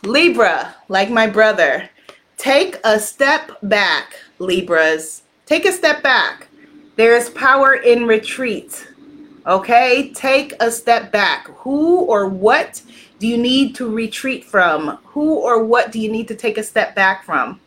[0.02, 1.90] Libra, like my brother,
[2.38, 5.24] take a step back, Libras.
[5.44, 6.48] Take a step back.
[6.96, 8.88] There is power in retreat.
[9.46, 11.48] Okay, take a step back.
[11.48, 12.80] Who or what
[13.18, 14.98] do you need to retreat from?
[15.04, 17.60] Who or what do you need to take a step back from?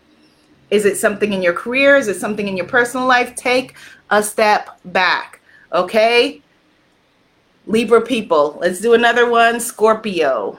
[0.72, 1.98] Is it something in your career?
[1.98, 3.36] Is it something in your personal life?
[3.36, 3.76] Take
[4.10, 5.42] a step back.
[5.74, 6.42] Okay?
[7.68, 9.60] Libra people, let's do another one.
[9.60, 10.58] Scorpio.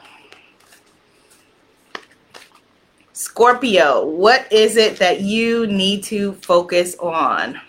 [3.12, 7.60] Scorpio, what is it that you need to focus on?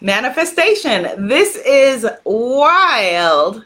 [0.00, 1.28] Manifestation.
[1.28, 3.64] This is wild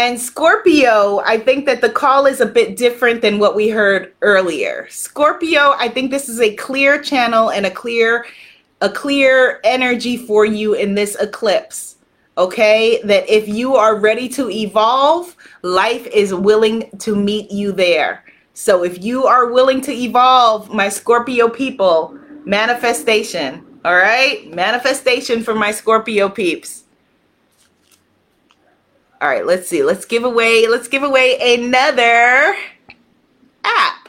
[0.00, 4.14] And Scorpio, I think that the call is a bit different than what we heard
[4.22, 4.86] earlier.
[4.88, 8.24] Scorpio, I think this is a clear channel and a clear
[8.80, 11.96] a clear energy for you in this eclipse.
[12.38, 13.02] Okay?
[13.04, 18.24] That if you are ready to evolve, life is willing to meet you there.
[18.54, 23.66] So if you are willing to evolve, my Scorpio people, manifestation.
[23.84, 24.50] All right?
[24.54, 26.79] Manifestation for my Scorpio peeps.
[29.20, 29.82] All right, let's see.
[29.82, 32.56] Let's give away let's give away another
[33.64, 34.08] app.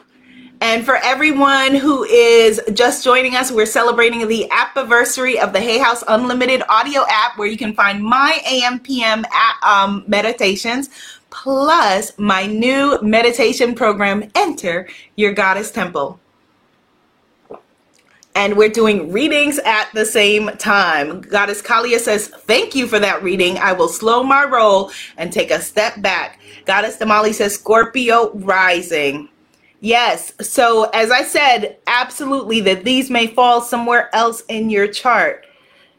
[0.62, 5.80] And for everyone who is just joining us, we're celebrating the anniversary of the Hay
[5.80, 9.26] House Unlimited audio app where you can find my AM PM
[9.64, 10.90] um, meditations
[11.32, 16.20] plus my new meditation program, Enter Your Goddess Temple
[18.36, 21.22] and we're doing readings at the same time.
[21.22, 23.58] Goddess Kalia says, Thank you for that reading.
[23.58, 26.40] I will slow my roll and take a step back.
[26.66, 29.30] Goddess Damali says, Scorpio rising.
[29.84, 35.46] Yes, so as I said, absolutely that these may fall somewhere else in your chart.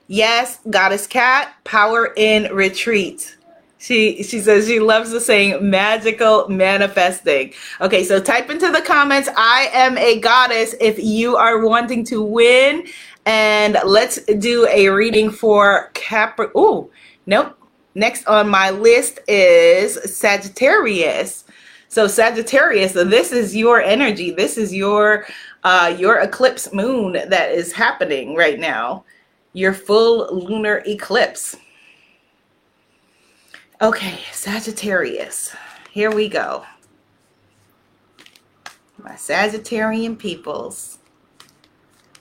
[0.07, 3.37] Yes, Goddess Cat, power in retreat.
[3.83, 7.53] She she says she loves the saying magical manifesting.
[7.81, 12.23] Okay, so type into the comments I am a goddess if you are wanting to
[12.23, 12.87] win
[13.27, 16.93] and let's do a reading for Capri Oh,
[17.27, 17.59] nope.
[17.97, 21.43] Next on my list is Sagittarius.
[21.89, 24.31] So Sagittarius, this is your energy.
[24.31, 25.27] This is your
[25.65, 29.05] uh your eclipse moon that is happening right now.
[29.55, 31.57] Your full lunar eclipse.
[33.83, 35.57] Okay, Sagittarius.
[35.91, 36.65] Here we go.
[38.97, 40.99] My Sagittarian peoples.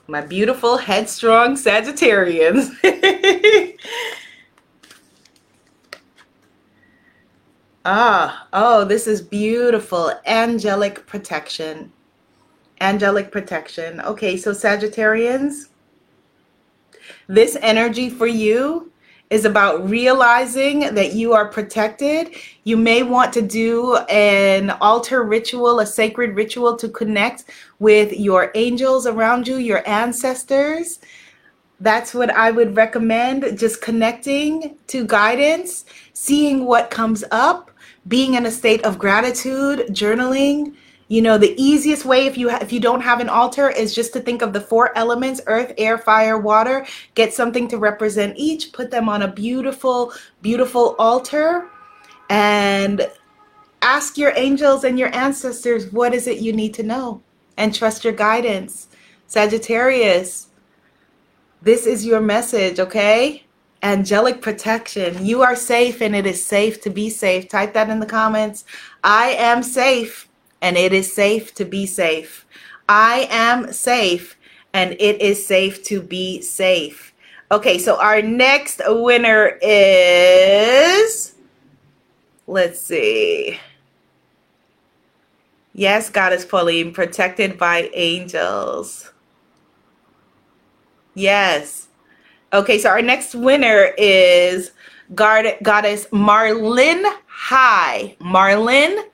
[0.08, 2.72] My beautiful, headstrong Sagittarians.
[7.84, 10.12] ah, oh, this is beautiful.
[10.26, 11.92] Angelic protection.
[12.80, 14.00] Angelic protection.
[14.00, 15.68] Okay, so Sagittarians,
[17.28, 18.91] this energy for you
[19.32, 22.34] is about realizing that you are protected.
[22.64, 27.44] You may want to do an altar ritual, a sacred ritual to connect
[27.78, 30.98] with your angels around you, your ancestors.
[31.80, 33.58] That's what I would recommend.
[33.58, 37.70] Just connecting to guidance, seeing what comes up,
[38.08, 40.74] being in a state of gratitude, journaling
[41.12, 43.94] you know, the easiest way if you ha- if you don't have an altar is
[43.94, 46.86] just to think of the four elements: earth, air, fire, water.
[47.14, 48.72] Get something to represent each.
[48.72, 51.68] Put them on a beautiful, beautiful altar,
[52.30, 53.06] and
[53.82, 57.20] ask your angels and your ancestors what is it you need to know,
[57.58, 58.88] and trust your guidance.
[59.26, 60.48] Sagittarius,
[61.60, 63.44] this is your message, okay?
[63.82, 65.26] Angelic protection.
[65.26, 67.50] You are safe and it is safe to be safe.
[67.50, 68.64] Type that in the comments.
[69.04, 70.30] I am safe
[70.62, 72.46] and it is safe to be safe.
[72.88, 74.38] I am safe
[74.72, 77.12] and it is safe to be safe.
[77.50, 81.34] Okay, so our next winner is,
[82.46, 83.58] let's see.
[85.74, 89.10] Yes, Goddess Pauline, protected by angels.
[91.14, 91.88] Yes.
[92.52, 94.72] Okay, so our next winner is
[95.14, 98.16] God, Goddess Marlyn Haigh.
[98.18, 99.04] Marlyn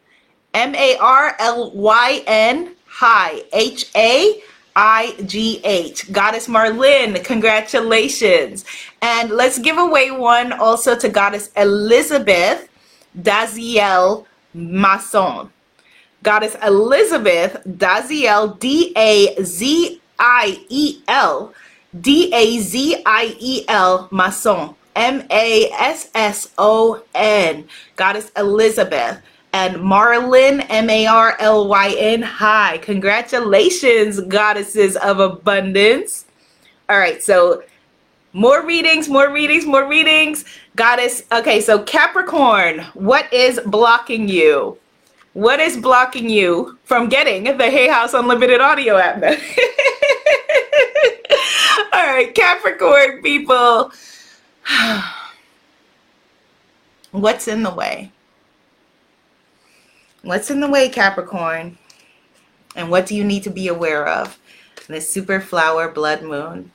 [0.59, 4.43] M A R L Y N, Haigh, H A
[4.75, 6.11] I G H.
[6.11, 8.65] Goddess Marlyn, congratulations.
[9.01, 12.69] And let's give away one also to Goddess Elizabeth
[13.17, 15.51] Daziel Masson.
[16.25, 21.55] Goddess Elizabeth Daziel, D A Z I E L,
[22.01, 27.69] D A Z I E L Masson, M A S S O N.
[27.95, 29.23] Goddess Elizabeth
[29.59, 32.23] and Marlyn, M A R L Y N.
[32.23, 36.27] Hi, congratulations, goddesses of abundance.
[36.89, 37.65] All right, so
[38.33, 40.45] more readings, more readings, more readings.
[40.77, 44.79] Goddess, okay, so Capricorn, what is blocking you?
[45.33, 49.17] What is blocking you from getting the Hay House Unlimited audio app?
[51.93, 53.91] All right, Capricorn people.
[57.11, 58.13] What's in the way?
[60.23, 61.79] What's in the way, Capricorn?
[62.75, 64.39] And what do you need to be aware of?
[64.89, 66.73] This super flower blood moon.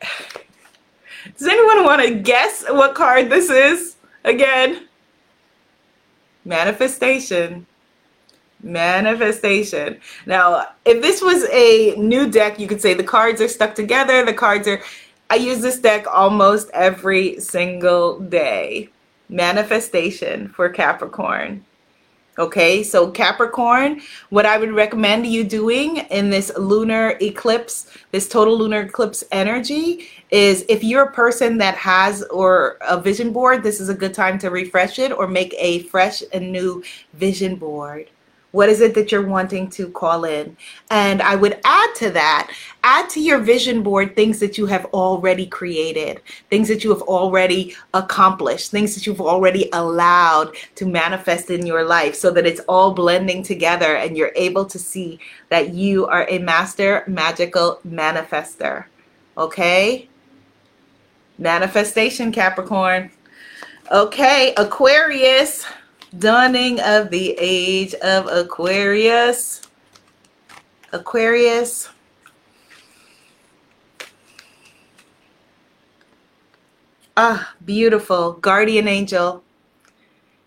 [1.38, 3.96] Does anyone want to guess what card this is?
[4.24, 4.88] Again,
[6.44, 7.66] manifestation.
[8.62, 10.00] Manifestation.
[10.26, 14.24] Now, if this was a new deck, you could say the cards are stuck together.
[14.24, 14.80] The cards are
[15.34, 18.88] I use this deck almost every single day.
[19.28, 21.64] Manifestation for Capricorn.
[22.38, 28.56] Okay, so Capricorn, what I would recommend you doing in this lunar eclipse, this total
[28.56, 33.80] lunar eclipse energy, is if you're a person that has or a vision board, this
[33.80, 36.80] is a good time to refresh it or make a fresh and new
[37.14, 38.08] vision board.
[38.54, 40.56] What is it that you're wanting to call in?
[40.88, 42.52] And I would add to that,
[42.84, 47.02] add to your vision board things that you have already created, things that you have
[47.02, 52.60] already accomplished, things that you've already allowed to manifest in your life so that it's
[52.68, 58.84] all blending together and you're able to see that you are a master magical manifester.
[59.36, 60.08] Okay?
[61.38, 63.10] Manifestation, Capricorn.
[63.90, 65.66] Okay, Aquarius
[66.18, 69.62] dawning of the age of Aquarius.
[70.92, 71.88] Aquarius.
[77.16, 78.32] Ah, beautiful.
[78.32, 79.43] Guardian angel.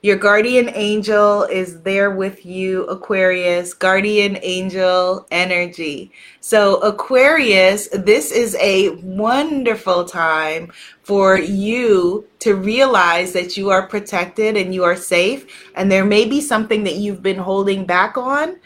[0.03, 6.11] Your guardian angel is there with you, Aquarius, guardian angel energy.
[6.39, 10.71] So, Aquarius, this is a wonderful time
[11.01, 15.71] for you to realize that you are protected and you are safe.
[15.73, 18.59] And there may be something that you've been holding back on.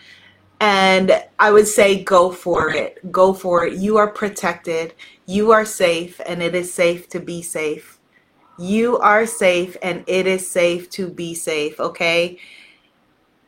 [0.59, 3.09] And I would say go for it.
[3.09, 3.77] Go for it.
[3.77, 4.95] You are protected.
[5.27, 8.00] You are safe, and it is safe to be safe.
[8.61, 12.37] You are safe and it is safe to be safe, okay?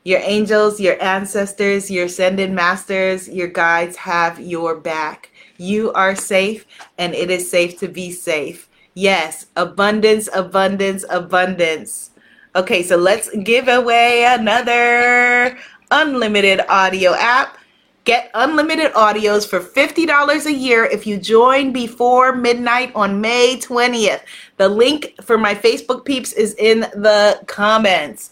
[0.03, 5.29] Your angels, your ancestors, your ascended masters, your guides have your back.
[5.57, 6.65] You are safe
[6.97, 8.67] and it is safe to be safe.
[8.95, 12.09] Yes, abundance, abundance, abundance.
[12.55, 15.59] Okay, so let's give away another
[15.91, 17.59] unlimited audio app.
[18.05, 24.21] Get unlimited audios for $50 a year if you join before midnight on May 20th.
[24.57, 28.31] The link for my Facebook peeps is in the comments.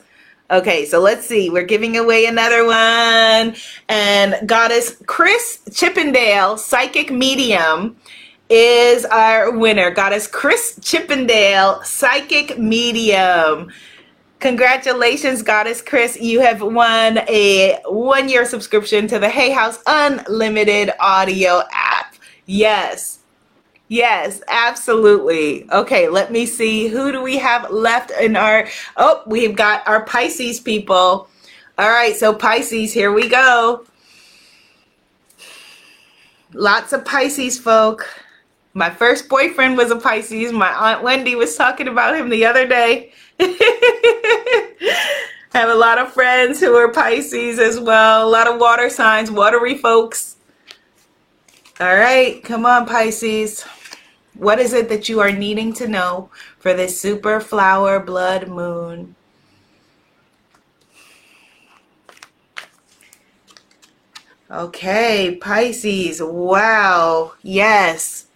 [0.49, 1.49] Okay, so let's see.
[1.49, 3.55] We're giving away another one.
[3.87, 7.95] And Goddess Chris Chippendale, Psychic Medium,
[8.49, 9.89] is our winner.
[9.91, 13.71] Goddess Chris Chippendale, Psychic Medium.
[14.41, 16.19] Congratulations, Goddess Chris.
[16.19, 22.15] You have won a one year subscription to the Hay House Unlimited audio app.
[22.47, 23.19] Yes.
[23.87, 25.69] Yes, absolutely.
[25.71, 26.87] Okay, let me see.
[26.87, 28.67] Who do we have left in our.
[28.97, 31.29] Oh, we've got our Pisces people.
[31.77, 33.85] All right, so Pisces, here we go.
[36.53, 38.09] Lots of Pisces folk.
[38.73, 40.53] My first boyfriend was a Pisces.
[40.53, 43.11] My Aunt Wendy was talking about him the other day.
[43.39, 44.67] I
[45.51, 48.25] have a lot of friends who are Pisces as well.
[48.25, 50.37] A lot of water signs, watery folks.
[51.81, 53.63] All right, come on, Pisces.
[54.35, 59.15] What is it that you are needing to know for this super flower blood moon?
[64.49, 66.21] Okay, Pisces.
[66.21, 67.33] Wow.
[67.41, 68.27] Yes.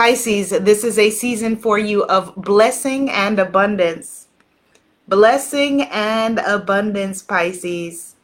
[0.00, 4.28] Pisces, this is a season for you of blessing and abundance
[5.08, 8.16] blessing and abundance, Pisces.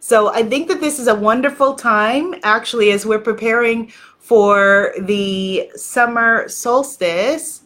[0.00, 5.70] So I think that this is a wonderful time, actually, as we're preparing for the
[5.76, 7.62] summer solstice.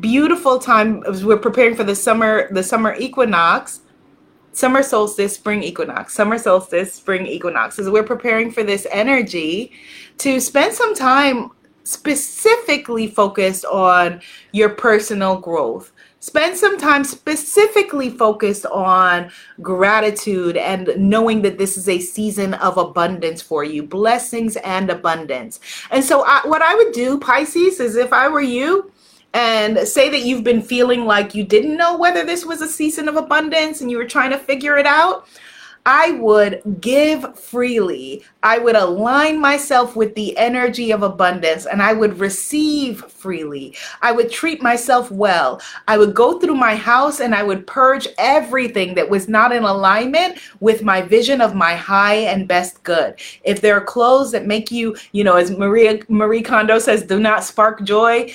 [0.00, 3.82] Beautiful time as we're preparing for the summer, the summer equinox,
[4.50, 7.78] summer solstice, spring equinox, summer solstice, spring equinox.
[7.78, 9.70] As we're preparing for this energy,
[10.18, 11.52] to spend some time
[11.84, 14.20] specifically focused on
[14.52, 19.30] your personal growth Spend some time specifically focused on
[19.62, 25.60] gratitude and knowing that this is a season of abundance for you, blessings and abundance.
[25.90, 28.92] And so, I, what I would do, Pisces, is if I were you,
[29.32, 33.08] and say that you've been feeling like you didn't know whether this was a season
[33.08, 35.26] of abundance and you were trying to figure it out,
[35.86, 38.22] I would give freely.
[38.42, 43.74] I would align myself with the energy of abundance and I would receive freely.
[44.02, 45.60] I would treat myself well.
[45.88, 49.64] I would go through my house and I would purge everything that was not in
[49.64, 53.14] alignment with my vision of my high and best good.
[53.44, 57.18] If there are clothes that make you, you know, as Maria Marie Kondo says, do
[57.18, 58.32] not spark joy,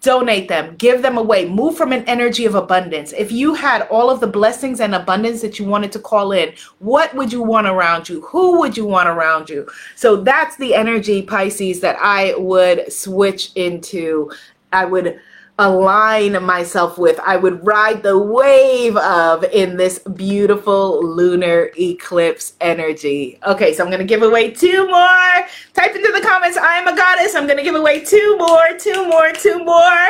[0.00, 3.12] donate them, give them away, move from an energy of abundance.
[3.12, 6.52] If you had all of the blessings and abundance that you wanted to call in,
[6.78, 8.20] what would you want around you?
[8.22, 9.68] Who would you want around you?
[9.96, 14.30] So that's the energy, Pisces, that I would switch into.
[14.72, 15.20] I would
[15.58, 23.38] align myself with, I would ride the wave of in this beautiful lunar eclipse energy.
[23.46, 25.46] Okay, so I'm to give away two more.
[25.72, 27.34] Type into the comments, I am a goddess.
[27.34, 30.06] I'm to give away two more, two more, two more.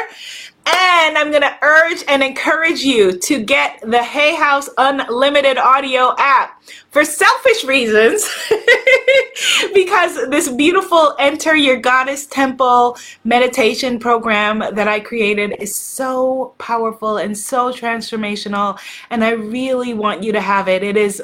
[0.67, 6.15] And I'm going to urge and encourage you to get the Hay House Unlimited audio
[6.19, 8.27] app for selfish reasons
[9.75, 17.19] because this beautiful Enter Your Goddess Temple meditation program that I created is so powerful
[17.19, 18.79] and so transformational
[19.11, 20.83] and I really want you to have it.
[20.83, 21.23] It is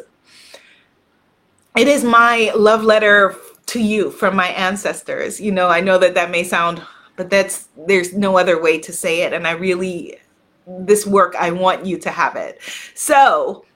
[1.76, 3.36] it is my love letter
[3.66, 5.40] to you from my ancestors.
[5.40, 6.82] You know, I know that that may sound
[7.20, 10.16] but that's there's no other way to say it and i really
[10.66, 12.58] this work i want you to have it.
[12.94, 13.66] So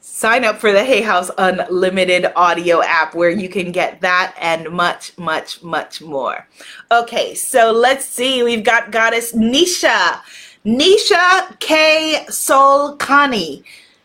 [0.00, 4.70] sign up for the hay house unlimited audio app where you can get that and
[4.70, 6.46] much much much more.
[6.92, 8.44] Okay so let's see.
[8.44, 10.20] We've got goddess nisha.
[10.64, 12.24] Nisha k.
[12.28, 13.64] Solkani.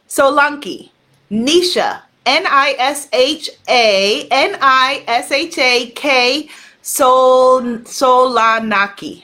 [0.09, 0.89] Solanki.
[1.29, 2.01] Nisha.
[2.25, 6.49] N-i-s-h-a n-i-s-h-a-k
[6.87, 9.23] Sol Solanki.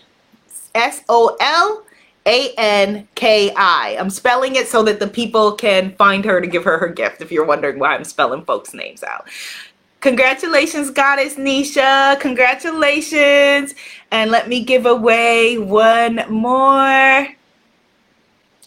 [0.76, 1.86] S O L
[2.26, 3.95] A N K I.
[3.97, 7.22] I'm spelling it so that the people can find her to give her her gift
[7.22, 9.30] if you're wondering why I'm spelling folks' names out.
[10.01, 12.20] Congratulations, Goddess Nisha.
[12.20, 13.74] Congratulations.
[14.11, 17.30] And let me give away one more.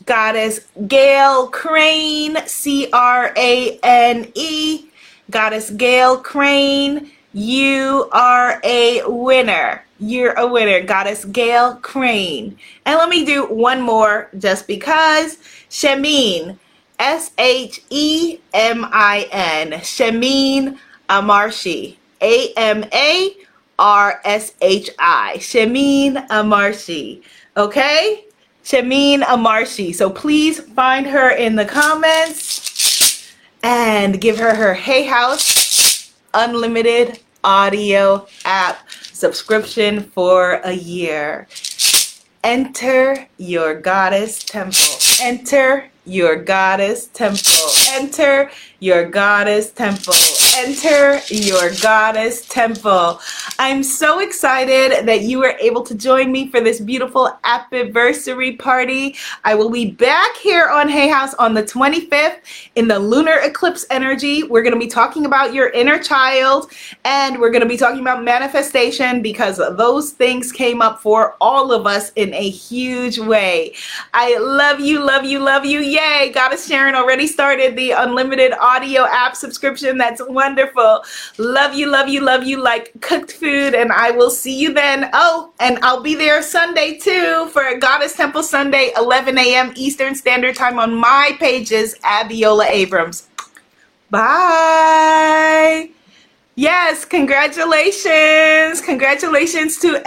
[0.07, 4.86] Goddess Gail Crane, C R A N E.
[5.30, 7.11] Goddess Gail Crane.
[7.39, 9.84] You are a winner.
[10.01, 12.57] You're a winner, Goddess Gail Crane.
[12.87, 15.37] And let me do one more just because.
[15.68, 16.59] Shemin,
[16.99, 19.72] S H E M I N.
[19.80, 20.78] Shemin
[21.11, 21.97] Amarshi.
[22.22, 23.37] A M A
[23.78, 25.34] R S H I.
[25.37, 27.22] Shemin Amarshi.
[27.55, 28.24] Okay?
[28.64, 29.95] Shemin Amarshi.
[29.95, 33.30] So please find her in the comments
[33.62, 41.47] and give her her Hay House Unlimited audio app subscription for a year.
[42.42, 44.99] Enter your goddess temple.
[45.22, 47.68] Enter your goddess temple.
[47.90, 50.14] Enter your goddess temple.
[50.56, 53.20] Enter your goddess temple.
[53.58, 59.16] I'm so excited that you were able to join me for this beautiful anniversary party.
[59.44, 62.38] I will be back here on Hay House on the 25th
[62.74, 64.42] in the lunar eclipse energy.
[64.42, 66.70] We're going to be talking about your inner child
[67.04, 71.72] and we're going to be talking about manifestation because those things came up for all
[71.72, 73.74] of us in a huge way.
[74.12, 75.80] I love you, love you, love you.
[75.80, 76.30] Yay!
[76.34, 79.96] Goddess Sharon already started the unlimited audio app subscription.
[79.96, 81.04] That's wonderful.
[81.38, 85.08] Love you, love you, love you like cooked food and I will see you then.
[85.12, 89.72] Oh, and I'll be there Sunday too for Goddess Temple Sunday, 11 a.m.
[89.76, 93.28] Eastern Standard Time on my pages, Abiola Abrams.
[94.10, 95.90] Bye.
[96.58, 98.80] Yes, congratulations.
[98.80, 100.02] Congratulations to